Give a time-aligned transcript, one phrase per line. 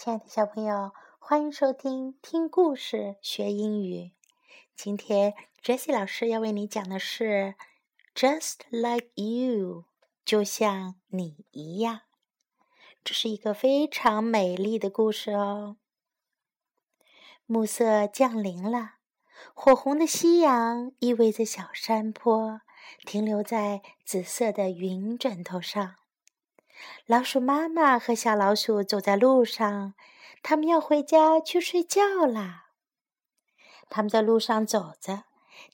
[0.00, 4.12] 亲爱的小朋友，欢迎收听听故事学英语。
[4.76, 7.56] 今天 Jessie 老师要为你讲的是
[8.14, 9.86] "Just like you"，
[10.24, 12.02] 就像你一样。
[13.02, 15.78] 这是一个非常美丽的故事哦。
[17.46, 18.98] 暮色降临了，
[19.52, 22.60] 火红的夕阳依偎在小山坡，
[23.04, 25.96] 停留在紫色的云枕头上。
[27.06, 29.94] 老鼠妈妈和小老鼠走在路上，
[30.42, 32.66] 他们要回家去睡觉啦。
[33.88, 35.24] 他们在路上走着，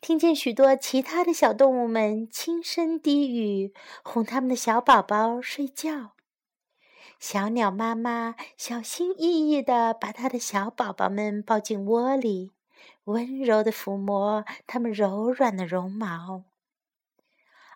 [0.01, 6.13] 听见许多其他的小动物们轻声低语，哄他们的小宝宝睡觉。
[7.19, 12.53] 小鸟妈妈小心翼翼地把它的小宝宝们抱进窝里，
[13.05, 16.45] 温柔地抚摸它们柔软的绒毛。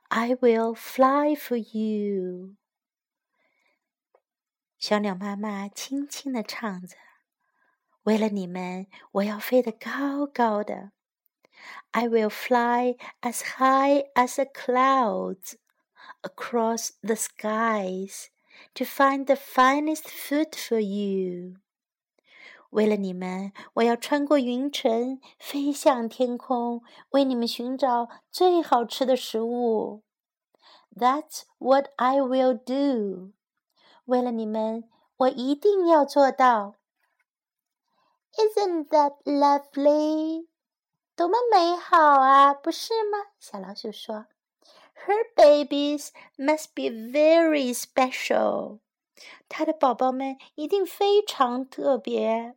[0.09, 2.58] I will fly for you.
[4.79, 6.97] 小鸟妈妈轻轻地唱着
[8.05, 10.93] ：“为了你们，我要飞得高高的。
[11.91, 15.55] I will fly as high as the clouds
[16.23, 18.27] across the skies
[18.75, 21.57] to find the finest food for you。
[22.71, 30.05] 为了你们，我要穿过云层，飞向天空，为你们寻找最好吃的食物。
[30.95, 33.33] That's what I will do。”
[34.08, 36.76] 为了你们，我一定要做到。
[38.36, 40.48] Isn't that lovely？
[41.16, 43.20] 多么美好啊，不是吗？
[43.40, 44.26] 小老鼠说：“
[45.06, 48.80] Her babies must be very special。”
[49.48, 52.56] 她的宝宝们一定非常特别。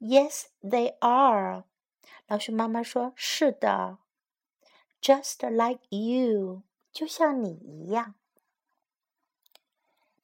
[0.00, 1.64] Yes, they are。
[2.26, 3.98] 老鼠妈妈说：“是的，
[5.00, 8.15] just like you，就像你一样。””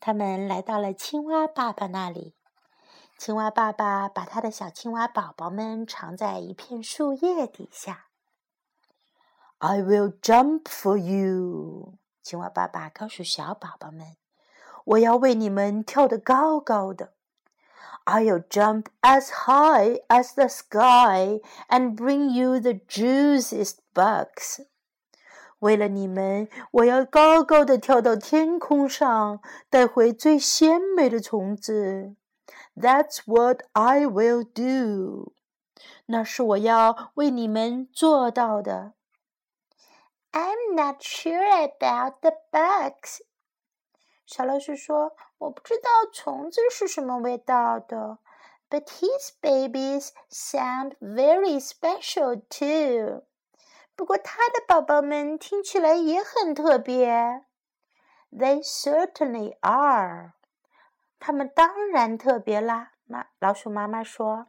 [0.03, 2.35] 他们来到了青蛙爸爸那里。
[3.17, 8.07] 青蛙爸爸把他的小青蛙宝宝们藏在一片树叶底下。
[9.59, 14.17] I will jump for you，青蛙爸爸告诉小宝宝们：“
[14.85, 17.15] 我要为你们跳得高高的。”
[18.07, 24.65] I'll jump as high as the sky and bring you the juiciest bugs.
[25.63, 32.15] 为了你们，我要高高的跳到天空上，带回最鲜美的虫子。
[32.77, 35.33] That's what I will do。
[36.07, 38.93] 那是我要为你们做到的。
[40.33, 43.19] I'm not sure about the bugs。
[44.25, 48.19] 小老鼠说：“我不知道虫子是什么味道的。”
[48.71, 53.23] But his babies sound very special too.
[53.96, 57.46] 不过，他的宝宝们听起来也很特别。
[58.32, 60.34] They certainly are。
[61.20, 62.94] 他们当然特别啦。
[63.06, 64.48] 妈，老鼠妈妈说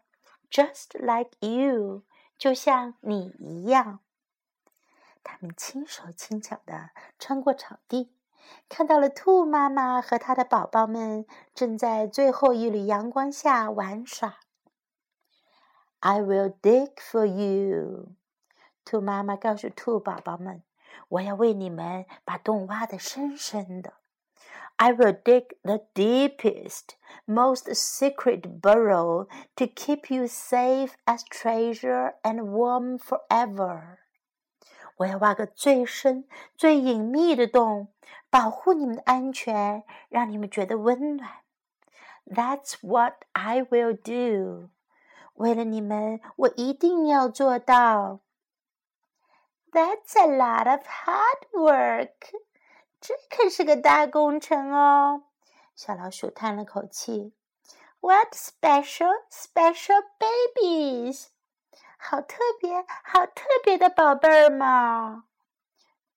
[0.51, 2.03] ：“Just like you，
[2.39, 4.01] 就像你一样。”
[5.23, 8.15] 他们轻手轻脚地穿过草地，
[8.69, 14.39] 看到了兔妈妈和它的宝宝们正在最后一缕阳光下玩耍。
[16.01, 18.15] I will dig for you。
[18.85, 20.63] 兔妈妈告诉兔宝宝们
[21.09, 23.95] ：“我要为你们把洞挖得深深的。
[24.77, 26.97] I will dig the deepest,
[27.27, 33.99] most secret burrow to keep you safe as treasure and warm forever。
[34.97, 37.89] 我要挖个最深、最隐秘的洞，
[38.29, 41.31] 保护你们的安全，让你们觉得温暖。
[42.27, 44.71] That's what I will do。
[45.35, 48.21] 为了你们，我一定要做到。”
[49.74, 52.12] That's a lot of hard work，
[53.00, 55.24] 这可是个大工程哦。
[55.76, 57.34] 小老鼠叹了口气。
[58.02, 61.28] What special, special babies！
[61.98, 65.26] 好特别，好特别的宝贝儿嘛。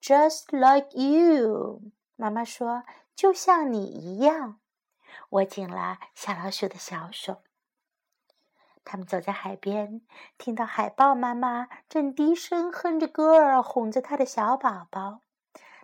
[0.01, 1.83] Just like you，
[2.17, 2.85] 妈妈说，
[3.15, 4.61] 就像你一样。
[5.31, 7.43] 握紧了小老鼠的小手。
[8.90, 10.00] 他们走在海边，
[10.38, 15.20] 听到海豹妈妈正低声哼着歌儿，哄着它的小宝宝。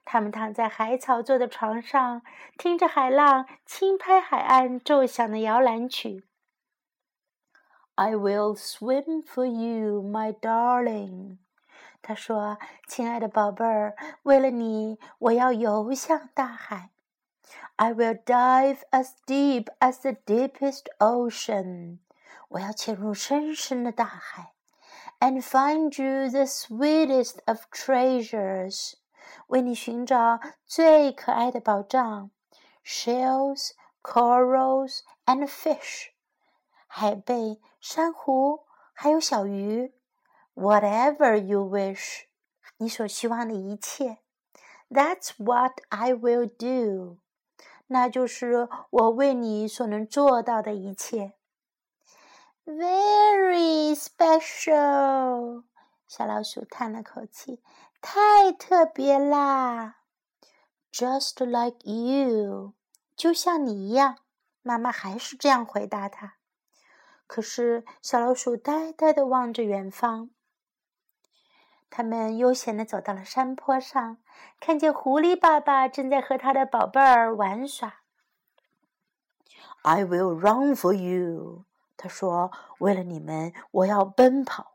[0.06, 2.22] 他们躺在海草做的床上，
[2.58, 6.24] 听着海浪轻拍海岸奏响的摇篮曲。
[7.96, 11.40] I will swim for you, my darling。
[12.02, 12.58] 他说
[12.88, 16.92] ：“亲爱的宝贝儿，为了你，我要游向大海。
[17.76, 22.00] I will dive as deep as the deepest ocean。”
[22.50, 24.54] 我要潜入深深的大海
[25.20, 28.94] ，and find you the sweetest of treasures，
[29.48, 32.32] 为你寻找最可爱的宝藏
[32.86, 33.72] ，shells,
[34.02, 36.10] corals and fish，
[36.88, 39.94] 海贝、珊瑚，还有小鱼。
[40.56, 42.26] Whatever you wish，
[42.78, 44.20] 你所希望的一切。
[44.90, 47.18] That's what I will do，
[47.88, 51.34] 那就是我为你所能做到的一切。
[52.66, 55.64] Very special，
[56.08, 57.62] 小老鼠叹了口气，
[58.02, 59.98] 太特别啦。
[60.92, 62.74] Just like you，
[63.16, 64.18] 就像你一样。
[64.62, 66.36] 妈妈还是这样回答他。
[67.28, 70.30] 可是小老鼠呆呆地望着远方。
[71.90, 74.20] 他们悠闲地走到了山坡上，
[74.62, 78.02] 看见狐狸爸爸正在和他的宝贝儿玩耍。
[79.82, 84.74] I will run for you，他说：“为了你们，我要奔跑。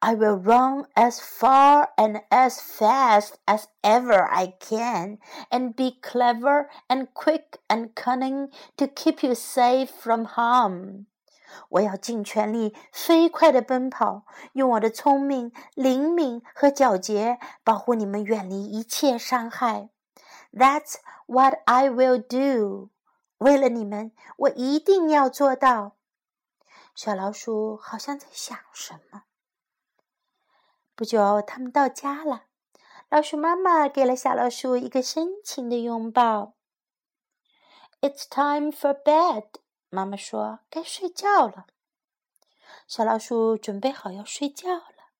[0.00, 5.18] I will run as far and as fast as ever I can,
[5.50, 11.06] and be clever and quick and cunning to keep you safe from harm.”
[11.70, 19.88] 我要尽全力、飞快地奔跑，用我的聪明、灵敏和皎洁保护你们，远离一切伤害。
[20.52, 20.96] That's
[21.26, 22.90] what I will do。
[23.38, 25.96] 为了你们，我一定要做到。
[26.94, 29.24] 小老鼠好像在想什么。
[30.94, 32.44] 不久，他们到家了。
[33.08, 36.54] 老鼠妈妈给了小老鼠一个深情的拥抱。
[38.00, 39.46] It's time for bed.
[39.88, 41.66] 妈妈说：“该睡觉了。”
[42.86, 45.10] 小老鼠准备好要睡觉了。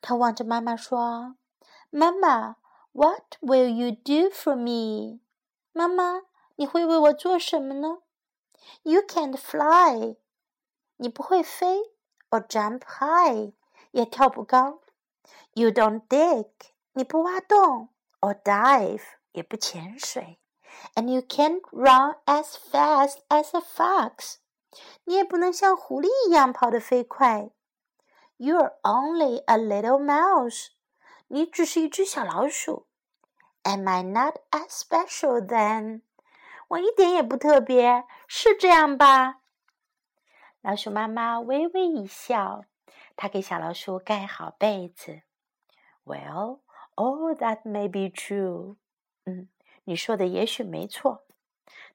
[0.00, 1.36] 它望着妈妈说
[1.90, 2.56] ：“妈妈
[2.92, 5.20] ，What will you do for me？”
[5.72, 6.22] 妈妈，
[6.56, 8.02] 你会为我做什么呢
[8.82, 10.16] ？You can't fly，
[11.01, 11.81] 你不会飞；
[12.29, 13.53] or jump high，
[13.91, 14.79] 也跳不高。
[15.53, 16.49] You don't dig，
[16.93, 17.89] 你不挖洞；
[18.21, 20.39] or dive，也不潜水。
[20.95, 24.35] And you can't run as fast as a fox.
[25.05, 27.49] 你也不能像狐狸一样跑得飞快。
[28.37, 30.67] You're only a little mouse.
[31.27, 32.87] 你只是一只小老鼠。
[33.63, 36.01] Am I not as special then?
[36.69, 39.39] 我一点也不特别，是这样吧？
[40.61, 42.63] 老鼠妈妈微微一笑，
[43.15, 45.21] 她给小老鼠盖好被子。
[46.03, 46.59] Well,
[46.95, 48.77] all that may be true.
[49.25, 49.49] 嗯。
[49.89, 51.23] 你说的也许没错，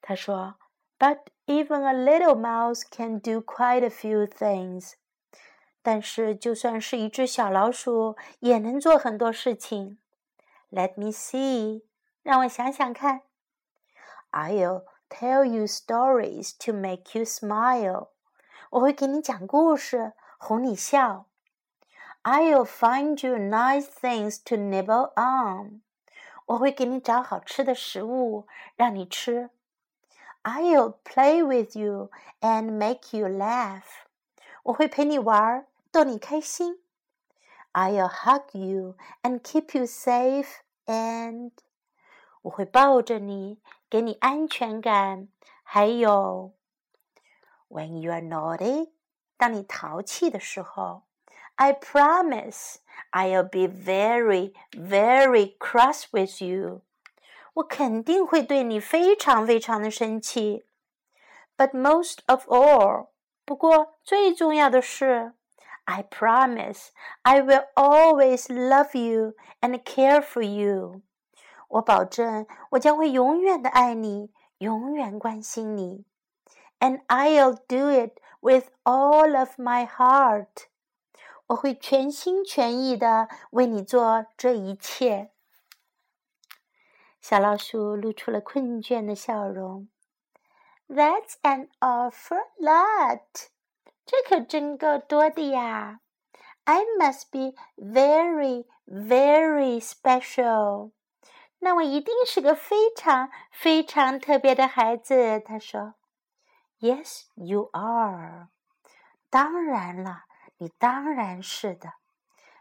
[0.00, 0.54] 他说。
[0.98, 4.94] But even a little mouse can do quite a few things。
[5.82, 9.98] 但是就算是一只小老鼠，也能做很多事情。
[10.70, 11.82] Let me see，
[12.22, 13.24] 让我想想看。
[14.30, 18.08] I'll tell you stories to make you smile。
[18.77, 21.25] 我会给你讲故事，哄你笑。
[22.21, 25.81] I'll find you nice things to nibble on。
[26.45, 28.45] 我会给你找好吃的食物
[28.75, 29.49] 让你吃。
[30.43, 33.81] I'll play with you and make you laugh。
[34.61, 36.79] 我会陪你玩，逗你开心。
[37.73, 41.51] I'll hug you and keep you safe and。
[42.43, 43.59] 我会抱着你，
[43.89, 45.29] 给你安全感。
[45.63, 46.51] 还有
[47.69, 48.91] ，When you are naughty，
[49.37, 51.03] 当你淘气的时候。
[51.59, 52.75] I promise
[53.11, 56.83] I'll be very, very cross with you.
[57.55, 60.67] 我肯定会对你非常非常的生气。
[61.57, 63.07] But most of all，
[63.43, 65.33] 不过最重要的是
[65.85, 66.89] ，I promise
[67.23, 71.01] I will always love you and care for you。
[71.69, 76.05] 我保证我将会永远的爱你，永远关心你。
[76.78, 80.66] And I'll do it with all of my heart。
[81.46, 85.30] 我会全心全意的为你做这一切。
[87.20, 89.88] 小老鼠露出了困倦的笑容。
[90.88, 93.48] That's an awful lot，
[94.04, 96.00] 这可真够多的呀。
[96.64, 100.90] I must be very, very special。
[101.60, 105.40] 那我一定是个非常非常特别的孩子。
[105.40, 105.94] 他说
[106.79, 108.49] ：“Yes, you are。”
[109.29, 110.25] 当然了。
[110.59, 111.93] 你当然是的，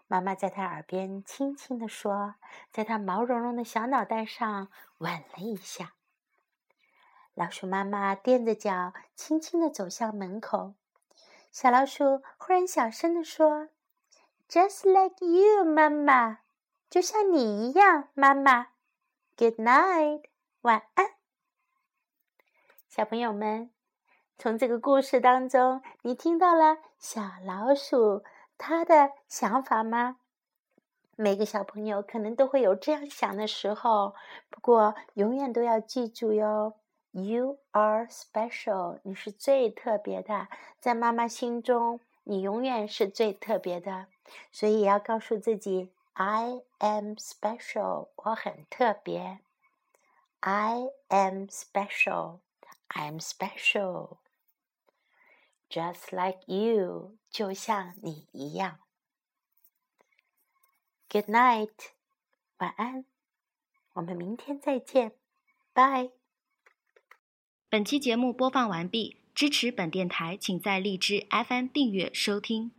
[0.07, 2.35] 妈妈在他耳边轻轻地说，
[2.71, 4.69] 在他毛茸茸的小脑袋上
[4.99, 5.95] 吻了一下。
[7.33, 10.75] 老鼠妈妈踮着脚，轻轻地走向门口。
[11.51, 13.71] 小老鼠忽然小声地说
[14.47, 16.41] ：“Just like you，妈妈，
[16.91, 18.69] 就像你一样，妈妈。
[19.39, 20.25] Good night，
[20.61, 21.15] 晚安，
[22.91, 23.71] 小朋友们。”
[24.39, 28.23] 从这个故事当中，你听到了小老鼠
[28.59, 30.19] 它的想法吗？
[31.17, 34.15] 每个小朋友可能都会有这样想的时候，
[34.51, 36.75] 不过永远都要记住哟
[37.13, 44.07] You are special，你是最特别的，在妈妈心中，你永远是最特别的。
[44.53, 49.39] 所以要告诉自己，I am special，我很特别。
[50.41, 54.19] I am special，I am special
[55.77, 58.79] Just like you，就像你一样。
[61.11, 61.69] Good night，
[62.57, 63.05] 晚安，
[63.93, 65.13] 我们明天再见
[65.75, 66.13] ，Bye。
[67.69, 72.73] 本期节目播放完毕，支持本电台，请在荔枝 FM 订阅收听。